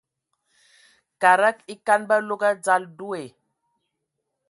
[1.21, 3.23] Kada ekan ba log adzal deo.